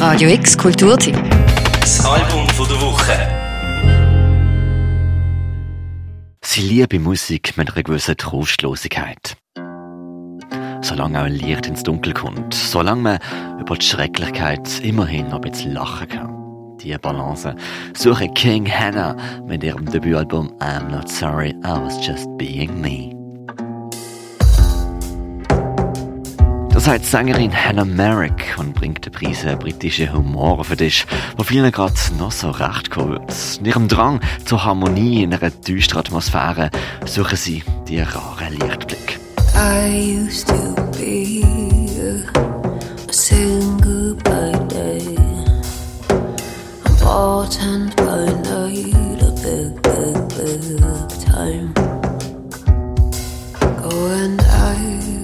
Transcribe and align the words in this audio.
Radio 0.00 0.30
X 0.30 0.56
Kulturteam. 0.56 1.14
Das 1.78 2.02
Album 2.06 2.48
von 2.48 2.66
der 2.66 2.80
Woche. 2.80 3.12
Sie 6.42 6.62
liebe 6.62 6.98
Musik 6.98 7.58
mit 7.58 7.70
einer 7.70 7.82
gewissen 7.82 8.16
Trostlosigkeit. 8.16 9.36
Solange 10.80 11.20
auch 11.20 11.24
ein 11.24 11.32
Licht 11.34 11.66
ins 11.66 11.82
Dunkel 11.82 12.14
kommt, 12.14 12.54
solange 12.54 13.02
man 13.02 13.18
über 13.60 13.76
die 13.76 13.84
Schrecklichkeit 13.84 14.80
immerhin 14.80 15.28
noch 15.28 15.42
ein 15.42 15.50
bisschen 15.50 15.74
lachen 15.74 16.08
kann. 16.08 16.78
Die 16.78 16.96
Balance 16.96 17.54
suche 17.94 18.28
King 18.28 18.66
Hannah 18.66 19.14
mit 19.46 19.62
ihrem 19.62 19.84
Debütalbum 19.84 20.50
I'm 20.60 20.88
Not 20.88 21.10
Sorry, 21.10 21.50
I 21.62 21.78
Was 21.78 22.06
Just 22.06 22.26
Being 22.38 22.80
Me. 22.80 23.19
Das 26.80 26.88
heißt 26.88 27.10
Sängerin 27.10 27.52
Hannah 27.54 27.84
Merrick 27.84 28.56
und 28.56 28.72
bringt 28.72 29.04
den 29.04 29.12
Preis 29.12 29.44
britische 29.58 30.10
Humor 30.14 30.64
für 30.64 30.76
dich, 30.76 31.06
wo 31.36 31.42
vielen 31.42 31.70
gerade 31.70 31.92
noch 32.18 32.32
so 32.32 32.48
recht 32.48 32.90
kommt. 32.90 33.30
In 33.58 33.66
ihrem 33.66 33.86
Drang 33.86 34.18
zur 34.46 34.64
Harmonie 34.64 35.22
in 35.22 35.34
einer 35.34 35.50
düsteren 35.50 36.00
Atmosphäre 36.00 36.70
suchen 37.04 37.36
sie 37.36 37.62
die 37.86 38.00
rare 38.00 38.48
Lichtblick. 38.48 39.20
I 39.54 40.16
used 40.24 40.48
to 40.48 40.74
be 40.98 41.44
a 42.00 43.12
single 43.12 44.14
by 44.24 44.50
day, 44.68 45.18
important 46.86 47.94
by 47.96 48.24
night, 48.48 49.20
a 49.20 49.30
big, 49.42 49.82
big, 49.82 50.28
big 50.30 51.08
time. 51.26 51.74
Oh, 53.84 54.06
and 54.06 54.40
I've 54.40 55.19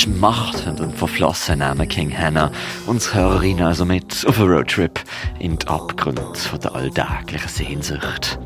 Schmachtend 0.00 0.80
und 0.80 0.96
verflossen 0.96 1.58
nehmen 1.58 1.86
King 1.86 2.10
Hannah 2.10 2.50
uns 2.86 3.12
Hörerinnen 3.12 3.66
also 3.66 3.84
mit 3.84 4.24
auf 4.26 4.40
einen 4.40 4.50
Roadtrip 4.50 4.98
in 5.38 5.58
die 5.58 5.68
Abgründe 5.68 6.22
von 6.36 6.58
der 6.58 6.74
alltäglichen 6.74 7.48
Sehnsucht. 7.50 8.38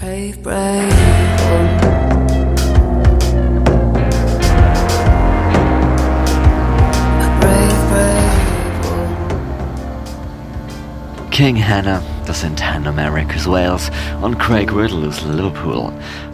brave, 0.00 0.38
brave. 0.42 0.88
King 11.30 11.62
Hannah, 11.62 12.00
das 12.24 12.40
sind 12.40 12.64
Hannah 12.64 12.92
Merrick 12.92 13.36
aus 13.36 13.46
Wales 13.46 13.90
und 14.22 14.38
Craig 14.38 14.74
Riddle 14.74 15.06
aus 15.06 15.22
Liverpool. 15.26 15.92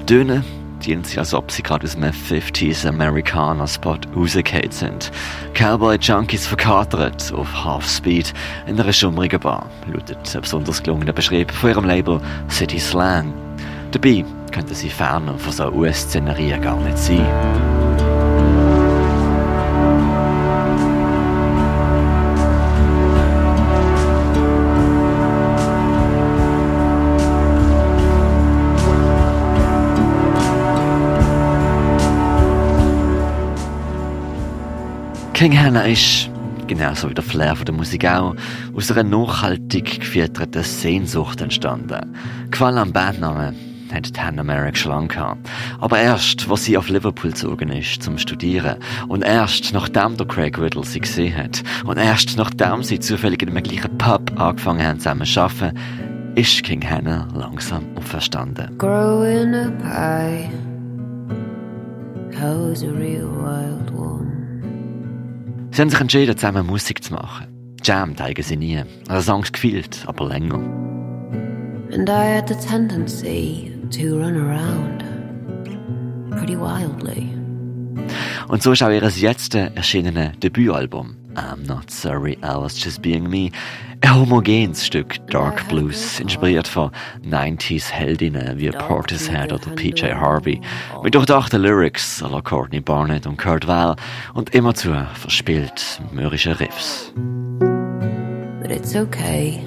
Dünne 0.09 0.45
dienen 0.81 1.05
sie, 1.05 1.19
als 1.19 1.35
ob 1.35 1.51
sie 1.51 1.63
gerade 1.63 1.87
aus 1.87 1.97
einem 1.97 2.13
50s 2.13 2.87
Amerikaner-Spot 2.87 3.99
rausgefallen 4.17 4.71
sind. 4.71 5.11
Cowboy-Junkies 5.55 6.47
verkatert 6.47 7.33
auf 7.33 7.65
Half-Speed 7.65 8.33
in 8.67 8.81
einer 8.81 8.93
schummrigen 8.93 9.41
Bar, 9.41 9.69
lautet 9.93 10.19
ein 10.35 10.41
besonders 10.41 10.83
gelungener 10.83 11.13
Beschrieb 11.13 11.51
von 11.53 11.71
ihrem 11.71 11.85
Label 11.85 12.21
City 12.49 12.79
Slang. 12.79 13.33
Dabei 13.93 14.25
könnte 14.53 14.75
sie 14.75 14.91
ferner 14.91 15.39
von 15.39 15.53
so 15.53 15.71
US-Szenerien 15.71 16.61
gar 16.61 16.77
nicht 16.81 16.99
sein. 16.99 17.80
King 35.41 35.59
Hannah 35.59 35.85
ist, 35.85 36.29
genauso 36.67 37.09
wie 37.09 37.15
der 37.15 37.25
Flair 37.25 37.57
von 37.57 37.65
der 37.65 37.75
Musik 37.75 38.05
auch, 38.05 38.37
aus 38.77 38.93
einer 38.93 39.05
nachhaltig 39.05 40.01
gefilterten 40.01 40.63
Sehnsucht 40.63 41.41
entstanden. 41.41 42.15
Gefallen 42.51 42.77
am 42.77 42.93
Bandnamen 42.93 43.57
hat 43.91 44.23
Hannah 44.23 44.43
Merrick 44.43 44.77
schon 44.77 44.93
lange 44.93 45.09
gehabt. 45.09 45.49
Aber 45.79 45.99
erst, 45.99 46.47
als 46.51 46.65
sie 46.65 46.77
auf 46.77 46.91
Liverpool 46.91 47.31
gezogen 47.31 47.71
ist, 47.71 48.03
zum 48.03 48.19
Studieren. 48.19 48.77
Und 49.09 49.23
erst, 49.23 49.73
nachdem 49.73 50.19
der 50.19 50.27
Craig 50.27 50.59
Riddle 50.59 50.85
sie 50.85 51.01
gesehen 51.01 51.35
hat. 51.35 51.63
Und 51.87 51.97
erst, 51.97 52.37
nachdem 52.37 52.83
sie 52.83 53.01
zufällig 53.01 53.41
in 53.41 53.49
einem 53.49 53.63
gleichen 53.63 53.97
Pub 53.97 54.39
angefangen 54.39 54.87
haben 54.87 54.99
zusammen 54.99 55.25
zu 55.25 55.41
arbeiten, 55.41 55.79
ist 56.35 56.63
King 56.65 56.87
Hannah 56.87 57.27
langsam 57.35 57.87
auferstanden. 57.97 58.77
Growing 58.77 59.55
up 59.55 59.83
high, 59.83 60.51
was 62.39 62.83
a 62.83 62.91
real 62.91 63.27
wild. 63.27 63.90
Sie 65.73 65.81
haben 65.81 65.91
sich 65.91 66.01
entschieden, 66.01 66.37
zusammen 66.37 66.67
Musik 66.67 67.03
zu 67.03 67.15
machen. 67.15 67.47
Jam 67.83 68.17
zeigen 68.17 68.43
sie 68.43 68.57
nie. 68.57 68.83
Also 69.09 69.33
Songs 69.33 69.53
gefühlt, 69.53 70.05
aber 70.07 70.29
länger. 70.29 70.59
And 71.93 72.09
I 72.09 72.37
had 72.37 72.49
the 72.49 72.55
tendency 72.55 73.73
to 73.91 74.17
run 74.17 74.37
around 74.37 75.05
pretty 76.31 76.57
wildly. 76.57 77.29
Und 78.49 78.63
so 78.63 78.73
ist 78.73 78.83
auch 78.83 78.91
ihr 78.91 79.03
jetzt 79.03 79.55
erschienene 79.55 80.33
Debütalbum 80.43 81.17
I'm 81.41 81.67
Not 81.67 81.91
Sorry, 81.91 82.37
I 82.43 82.57
Was 82.57 82.77
Just 82.79 83.01
Being 83.01 83.29
Me 83.29 83.51
ein 84.03 84.15
homogenes 84.15 84.87
Stück 84.87 85.19
Dark 85.29 85.67
Blues, 85.69 86.21
inspiriert 86.21 86.69
von 86.69 86.91
90s 87.25 87.91
Heldinnen 87.91 88.59
wie 88.59 88.71
Portishead 88.71 89.53
oder 89.53 89.71
PJ 89.75 90.13
Harvey, 90.13 90.61
mit 91.03 91.15
durchdachten 91.15 91.63
Lyrics 91.63 92.23
à 92.23 92.31
la 92.31 92.41
Courtney 92.41 92.81
Barnett 92.81 93.27
und 93.27 93.39
Kurt 93.39 93.67
Weill 93.67 93.97
und 94.35 94.55
immerzu 94.55 94.91
verspielt 95.15 96.01
mürrische 96.13 96.59
Riffs. 96.59 97.13
But 98.61 98.71
it's 98.71 98.95
okay. 98.95 99.63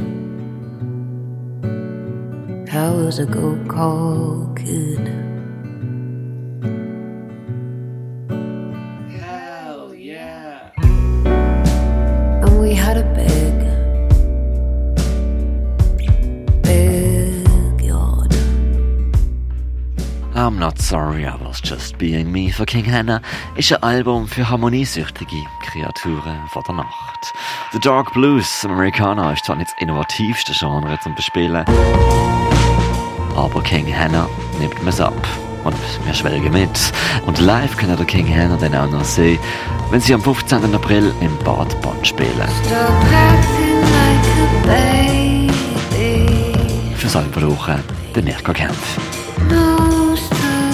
Was 2.74 3.20
a 3.20 3.26
go 3.26 3.56
call 3.68 4.52
kid. 4.56 5.33
I'm 20.36 20.60
Not 20.60 20.80
Sorry, 20.80 21.26
I 21.26 21.36
Was 21.44 21.62
Just 21.64 21.98
Being 21.98 22.32
Me 22.32 22.52
von 22.52 22.66
King 22.66 22.86
Hannah 22.86 23.22
ist 23.56 23.72
ein 23.72 23.82
Album 23.82 24.28
für 24.28 24.48
harmoniesüchtige 24.48 25.38
Kreaturen 25.64 26.48
von 26.50 26.64
der 26.68 26.76
Nacht. 26.76 27.34
The 27.72 27.80
Dark 27.80 28.14
Blues 28.14 28.64
Americana 28.64 29.34
ist 29.34 29.46
zwar 29.46 29.56
nicht 29.56 29.72
das 29.72 29.82
innovativste 29.82 30.54
Genre 30.54 31.00
zum 31.02 31.16
Bespielen, 31.16 31.66
aber 33.36 33.64
King 33.64 33.88
Hannah 33.92 34.30
nimmt 34.60 34.84
mir's 34.84 35.00
ab. 35.00 35.16
Und 35.64 35.76
wir 36.06 36.14
schwelgen 36.14 36.52
mit. 36.52 36.92
Und 37.26 37.40
live 37.40 37.78
können 37.78 37.96
der 37.96 38.06
King 38.06 38.28
Hannah 38.28 38.58
dann 38.58 38.76
auch 38.76 38.90
noch 38.90 39.04
sehen, 39.04 39.40
wenn 39.92 40.02
sie 40.02 40.14
am 40.14 40.22
15. 40.22 40.74
April 40.76 41.14
im 41.22 41.38
Bad 41.40 41.80
Bonn 41.82 42.04
spielen. 42.04 42.38
Like. 42.38 42.50
Für 46.98 47.10
selber 47.10 47.42
brauchen, 47.42 47.84
den 48.16 48.26
Mirko 48.26 48.54
Kempf. 48.54 48.98
Most 49.50 50.32
of 50.32 50.74